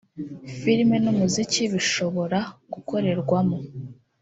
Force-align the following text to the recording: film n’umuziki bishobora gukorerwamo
film 0.59 0.89
n’umuziki 1.03 1.63
bishobora 1.73 2.39
gukorerwamo 2.73 3.57